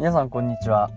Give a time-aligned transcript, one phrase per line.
[0.00, 0.90] 皆さんこんにちは。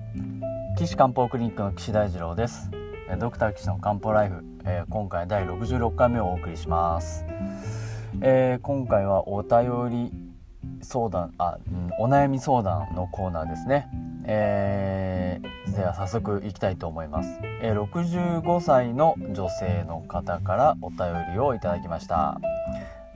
[0.77, 2.71] 岸漢方クリニックの岸大二郎です。
[3.19, 7.25] ドクター岸の漢方ライフ、えー、今回第66回目をお送りします、
[8.21, 10.13] えー、今回はお便り
[10.81, 13.89] 相談あ、うん、お悩み相談のコーナーですね。
[14.23, 20.99] えー、では早速いきたいと思います、えー、65歳の女性の方からお便
[21.33, 22.39] りをいただきました。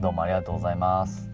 [0.00, 1.30] どうもありがとうございます、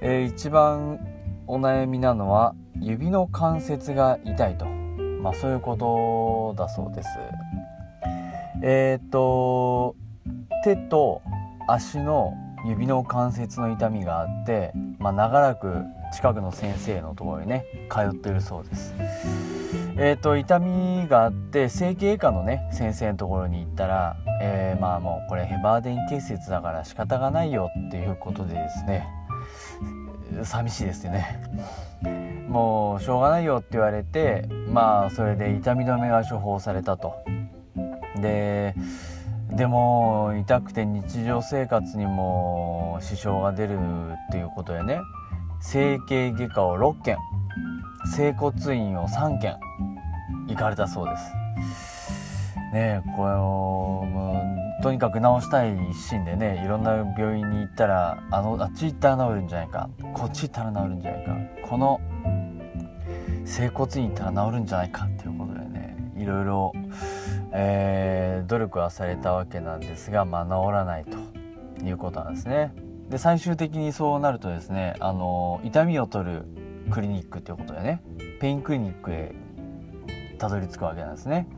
[0.00, 1.15] えー、一番
[1.46, 7.08] お悩みなのは指の関節が痛いと、まあ、そういうことだそうです。
[8.62, 9.94] えっ、と
[10.64, 11.22] 手と
[11.68, 12.32] 足の
[12.66, 18.94] 指の関節の痛みがあって、まあ、長らく近くの先生のところにね通ってるそうです。
[19.98, 29.08] えーと、痛みがあって整形外科のね先生のところに行ったら、えー、まあもうこれヘバーデン結節だから仕方がないよっていうことでですね
[30.42, 31.42] 寂しいですよね。
[32.48, 37.14] もうしょうがないよって言われてまあそれで痛み止めが処方されたと。
[38.20, 38.74] で
[39.50, 43.78] でも痛くて日常生活にも支障が出る
[44.28, 45.00] っていうことでね
[45.60, 47.16] 整形外科を6件
[48.14, 49.56] 整骨院を3件
[50.48, 51.32] 行かれたそうです。
[52.72, 54.55] ねえこれを
[54.86, 61.36] とにかく治したい一心でねいろんな病院に行ったらあのあっち行ったら治るんじゃないかこっち行ったら治るんじゃないか
[61.68, 62.00] この
[63.44, 66.72] 整骨院行ったら治るんじゃないかっていうことでねいろいろ、
[67.50, 71.18] えー、努力はされたわけなんですが、まあ、治らないと
[71.84, 72.72] いうことなんですね。
[73.10, 76.44] で最終的にそうなるとですねあの痛みを取る
[76.92, 78.04] クリニックということでね
[78.40, 79.34] ペインクリニックへ
[80.38, 81.48] たどり着くわけなんですね。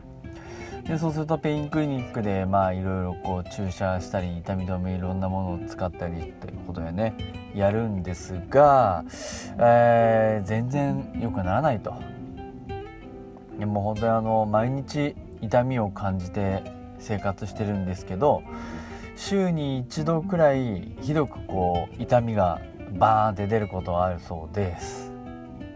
[0.85, 7.15] でそうするとペインクリニックでまあいろいろこう注射したり痛み止めいろんなものを使ったりってことでね
[7.55, 9.05] やるんですが、
[9.59, 11.95] えー、全然良くならないと。
[13.59, 16.63] でも本当にあの毎日痛みを感じて
[16.99, 18.43] 生活してるんですけど
[19.17, 22.61] 週に一度くらいひどくこう痛みが
[22.93, 25.13] バーンって出ることはあるそうです。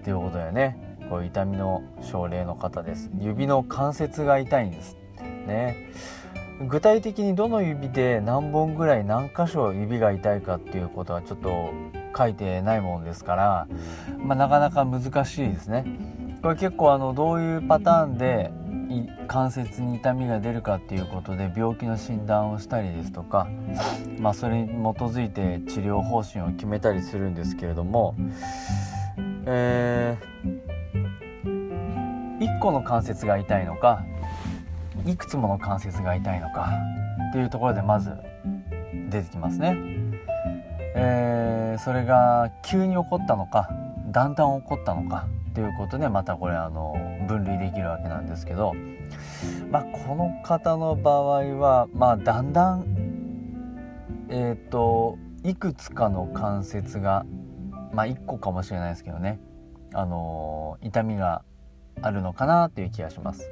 [0.05, 0.92] ということでね。
[1.13, 3.11] こう痛みの症例の方です。
[3.21, 4.97] 指の関節が痛いんです
[5.47, 5.91] ね。
[6.67, 11.75] 具体的にどの指で何本ぐらい何箇所指が痛いかっていうことはちょっと
[12.17, 13.69] 書いてないもんですから、
[14.17, 15.85] まあ、なかなか難しいですね。
[16.41, 18.51] これ結構あのどういうパターンで
[19.29, 23.49] 関節に痛みが出るかっていうことで病気の診断をしたりですとか、
[24.19, 24.73] まあ、それに基
[25.03, 28.15] づいて治療方針を決めたりするんですけれども、
[29.45, 30.72] えー、
[32.43, 34.05] 1個の関節が痛いのか
[35.07, 36.73] いくつもの関節が痛いのか
[37.31, 38.11] っていうところでまず
[39.11, 39.77] 出てきますね。
[40.95, 43.71] えー、それが急に起こったのか
[44.11, 46.95] だんだん起こったのかっていうことでまたこれあの
[47.29, 48.75] 分類できるわけなんですけど、
[49.71, 52.85] まあ、この方の場合は、まあ、だんだん
[54.29, 57.25] えっ、ー、といくつかの関節が
[57.93, 59.41] まあ1個かもしれないですけどね、
[59.95, 61.43] あの痛みが
[62.01, 63.51] あるのかなという気がします。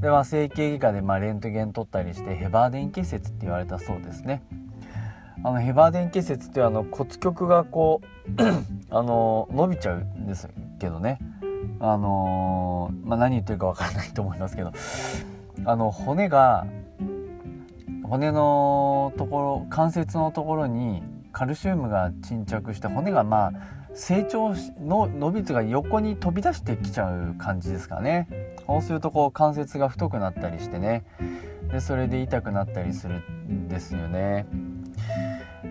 [0.00, 4.42] では整形外科でまあレントゲン取ったりしてヘバーデン結節って言われたそうですね。
[5.42, 8.02] あのヘバーデン結節ってあの骨極がこ
[8.38, 8.42] う
[8.94, 10.48] あの伸びちゃうんです
[10.78, 11.18] けどね
[11.78, 14.72] あのー、まあ、何言ってるか分からないと思いますけど
[15.64, 16.66] あの骨が
[18.02, 21.02] 骨のところ関節のところに
[21.32, 23.52] カルシウムが沈着して骨がまあ
[23.94, 28.28] 成長の伸び率が横に飛び出してきちゃう感じですかね。
[28.66, 31.04] そうするとこう関節が太くなったりしてね。
[31.72, 34.46] でそれで痛くなったりするんですよね。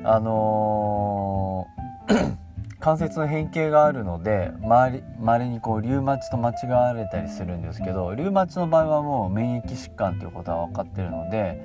[0.04, 2.38] あのー、
[2.80, 4.90] 関節の変形があるのでま
[5.38, 11.62] れにこうリウマチと間違われたりするんですけどリウマチの場合はもう免疫疾患ということは分かってるので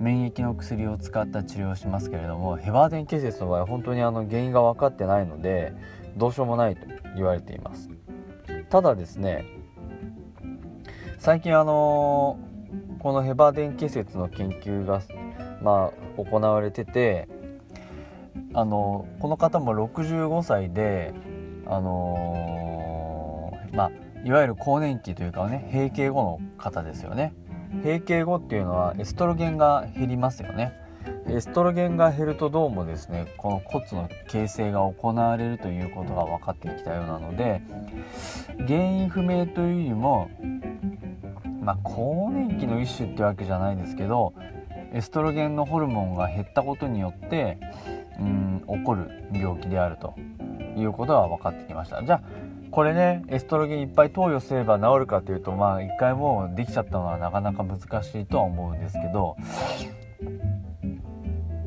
[0.00, 5.74] 免疫の薬を使った治療をしますけれどもヘバーデン結節の場合は本当にあの原因が分かってないので
[6.16, 7.90] どうしようもないと言われています。
[8.70, 9.44] ただですね
[11.18, 12.38] 最近あの
[12.98, 15.02] このヘバーデン結節の研究が
[15.62, 17.28] まあ行われてて
[18.54, 21.12] あのこの方も65歳で
[21.66, 23.90] あの、まあ
[24.24, 27.34] いわゆる更年期というかね閉経後の方ですよね。
[27.72, 30.72] 閉経後っていうのはエストロゲンが減りますよね。
[31.28, 37.62] エストロゲンが減るとどうもですねこの骨の形成が行われるということが分かってきたようなので
[38.66, 40.28] 原因不明というよりも
[41.62, 44.34] まあ更年期の一種ってわけじゃないですけど
[44.92, 47.58] エストロゲンのホルモンが減ったことによって
[48.18, 50.14] うん起こる病気であると
[50.76, 52.02] いうことが分かってきました。
[52.02, 52.22] じゃあ
[52.70, 59.36] これねエストロゲンいっぱい投与すれば治るかというとまあ一回もうできちゃったのはなかなか難しいとは思うんですけど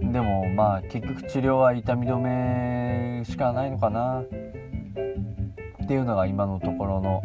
[0.02, 7.22] でもまあ結局治療は痛み止めしかないのかなっていうのが今のところの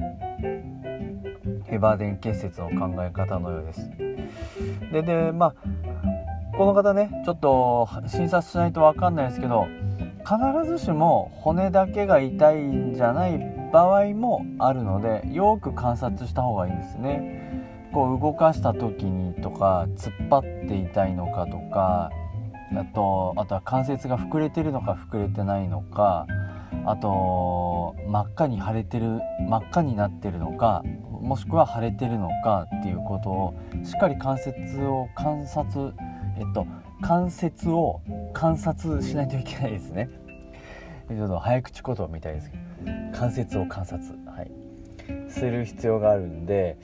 [1.67, 3.91] ヘバーデン結節の考え方のようです。
[4.93, 5.55] ででまあ
[6.57, 9.67] この方ねちょっと診察しないと分かんないですけど
[10.25, 17.49] 必ずしも骨だけが痛いんじゃない場合もあるのでよく観察した方がいいんですね。
[17.93, 22.11] こう動かした時にとか突っ張って痛いのかとか
[22.77, 26.27] あとあとは関節が膨れてるのか膨れてないのか
[26.85, 30.83] あと真っ赤に腫れてる真っ赤になってるのか
[31.21, 33.55] もしくは腫れてるのかっていうことを
[33.85, 35.95] しっかり関節を観察
[36.39, 36.67] えっと
[37.01, 38.01] 関節を
[38.33, 40.11] 観察しないといけないですね
[41.09, 42.63] ちょっと早口言葉みたいですけど
[43.13, 44.15] 関節を観察。
[44.27, 44.69] はい。
[45.29, 46.79] する必要があるんで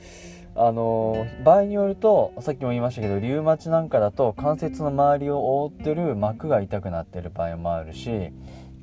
[0.55, 8.31] あの場合によるとさっきも言いましたけどリウマチなんかだと関節の周りを覆ってる膜が痛くなってる場合もあるし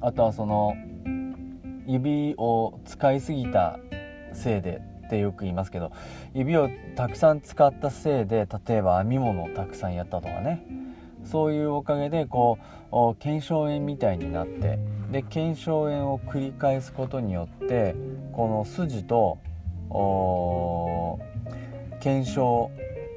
[0.01, 0.75] あとはその
[1.87, 3.79] 指を使いすぎた
[4.35, 5.93] せいでってよく言いますけど
[6.35, 10.67] 指をたくさん使ったせいで例えば編み物をたくさんやったとかね。
[11.25, 12.59] そういうおかげでこ
[12.91, 14.81] う腱鞘炎みたいになって
[15.13, 17.95] で腱鞘炎を繰り返すことによって
[18.33, 19.39] この筋と
[22.01, 22.71] 腱鞘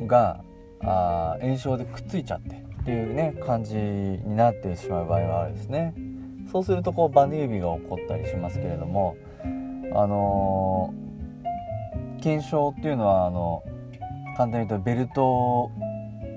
[0.06, 0.42] が
[0.82, 5.96] あ炎症でくっついちゃってっていうね感じになってしまう場合があるんですね。
[6.52, 9.18] そうするとこうバネ指が起こったりしますけれども
[9.96, 11.06] あのー
[12.26, 13.64] 検証っていうのはあの
[14.36, 15.70] 簡単に言うとベルト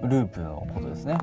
[0.02, 1.16] ループのことですね。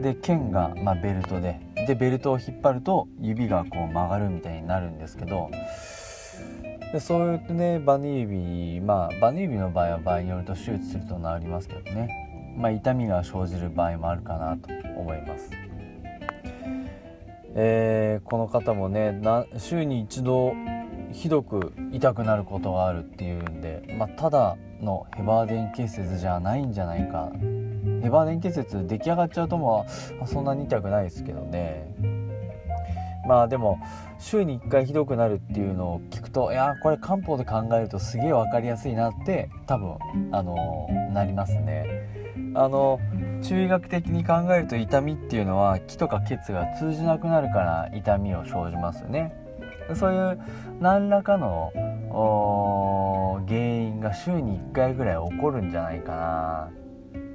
[0.00, 5.50] で剣が、まあ、ベルトででベルトを引っ張ると指がこう曲がるみたいになるんですけど
[6.92, 12.54] でそういうねバネ指まあバネ指の場合は場合によると手術すると治りますけどね。
[12.56, 15.50] まあ痛みが生じる場合もあるかなと思います。
[17.58, 19.20] えー、この方もね
[19.56, 20.54] 週に一度
[21.12, 27.30] ひどく痛くなることがあるっていうんで、まあ、ただのヘバーデン結節じゃないんじゃないか
[28.02, 29.86] ヘバーデン結出来上がっちゃうとも
[30.26, 31.86] そんなに痛くないですけどね
[33.26, 33.78] まあでも
[34.18, 39.96] 週に1回ひどくなるっていうのを聞くといやこれ漢方で考えるとすげえ分かりやすいなって多分
[40.30, 41.86] あのなりますね。
[42.54, 43.00] あの
[43.42, 49.34] 中医学的に考えると痛みっていうのは気とか血が通じなくなるから痛みを生じますよね。
[49.94, 50.40] そういう
[50.80, 51.72] 何らかの
[53.46, 56.70] 原因が週に1回ぐらい起こるんじゃないかな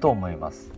[0.01, 0.73] と思います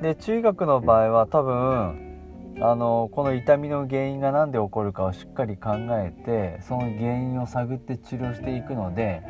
[0.00, 2.14] で中学の場合は多分
[2.60, 9.22] あのこの痛みの原因が何で起こるかをしっかり考えてその原因を探って治療していくので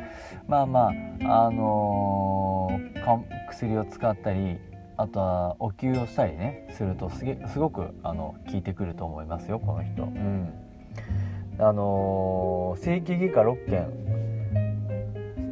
[0.47, 0.91] まあま
[1.23, 4.59] ああのー、薬を使ったり
[4.97, 10.03] あとはお灸をしたりねするとすげすごくあの効いてくると思いますよこの人。
[10.03, 10.53] うん
[11.57, 13.87] あのー、整形外科6件、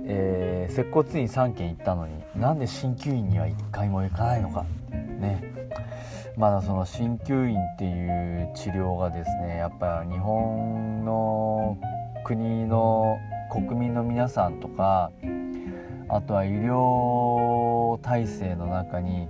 [0.06, 4.66] えー、接骨院3件行ったのになんで鍼灸院には1回も行かないのか。
[4.92, 5.54] ね。
[6.36, 11.78] まだその鍼灸院っていう治療がですねやっぱ日本の
[12.24, 13.18] 国の
[13.52, 15.12] 国民の皆さんとか
[16.10, 19.28] あとは医療体制の中に、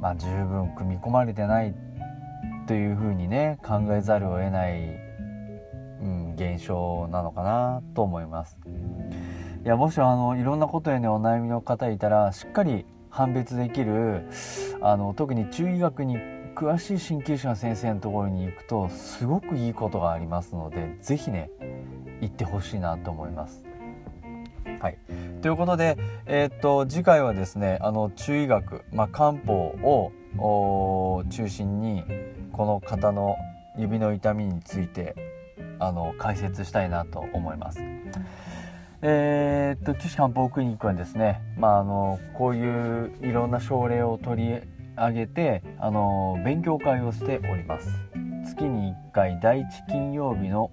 [0.00, 1.74] まあ、十分組み込まれてない
[2.66, 5.06] というふうにね考えざるを得ない
[6.00, 8.56] うん現象なのかなと思います。
[9.66, 14.28] いやもしあのいろんなことへのお悩みの方いたらしっかり判別できる
[14.80, 16.18] あの特に中医学に
[16.54, 21.50] 詳しい鍼灸師の先生のところに行くとすごくいいことがありますので是非ね
[22.20, 23.64] 行ってほしいなと思います。
[24.78, 24.98] はい、
[25.42, 29.52] ということで、えー、っと次回はですねあの中医学、まあ、漢方
[30.38, 32.04] を中心に
[32.52, 33.34] この方の
[33.76, 35.16] 指の痛みについて
[35.80, 37.80] あの解説したいなと思います。
[39.02, 44.60] えー、っと岸漢方クリニックはですね、まあ、あのこういういろんな症例を取り
[44.96, 47.88] 上げてあの勉強会をしております。
[48.46, 50.70] 月に1回第1金曜日の、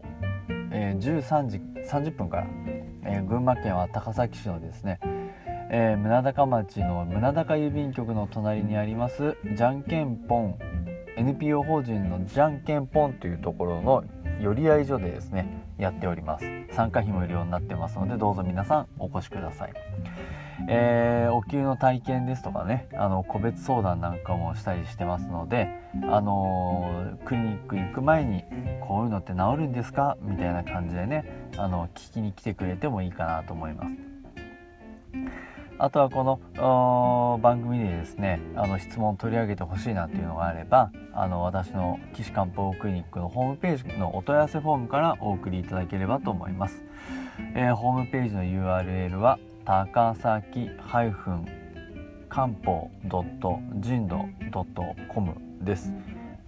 [0.72, 1.58] えー、13時
[1.90, 2.48] 30分から、
[3.06, 5.00] えー、群馬県は高崎市のですね、
[5.72, 10.60] えー、宗高町の宗高郵便局の隣にありますじゃんけんぽん
[11.18, 14.04] NPO 法人のじゃんけんぽんというところの
[14.42, 16.46] 寄り合い所でですねやっております。
[16.72, 19.74] 参加費も無料になってますのでどうぞ皆さんお越しください。
[20.70, 25.68] えー、お灸の体験ですとかねあの個別相談なんかもしたりしてますので、
[26.10, 28.44] あのー、クリニック行く前に
[28.88, 30.18] こういうのって治るんですか？
[30.22, 33.96] みたいな感じでねあの聞きに来てくれてもいいかなと思います。
[35.80, 46.82] あとはこの番組でですねあの質問を取り上げてほしいなっていうのがあればあの私の岸漢方クリニックのホームページのお問い合わせフォームからお送りいただければと思います、
[47.56, 50.70] えー、ホームページの URL は高崎
[52.30, 52.90] 漢方
[53.80, 54.26] 人道
[55.14, 55.94] .com です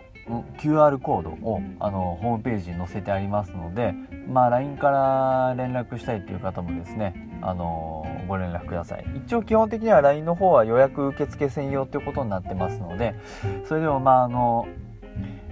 [0.58, 3.94] QR コードをあのホームページに載せてありますので、
[4.28, 9.06] まあ、LINE から連絡したいという方もですねあのご連絡ください。
[9.26, 13.16] 一応基本的には LINE の方は予約受付専用ということになってますので
[13.66, 14.68] それでもまああの、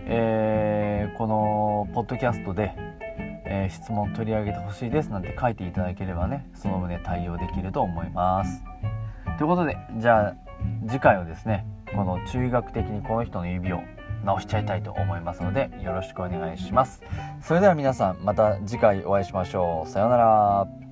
[0.05, 2.74] えー、このポッドキャストで、
[3.46, 8.63] えー、質問取り上げてほしいですなんて書いていただければねその旨対応できると思います。
[9.38, 10.36] ということでじゃあ
[10.88, 13.79] 次回はですねこの中医学的にこの人の指を
[14.24, 17.01] 直しちゃいたいと思いますのでよろしくお願いします。
[17.41, 19.89] それでは皆さんまた次回お会いしましょう。
[19.89, 20.87] さようなら。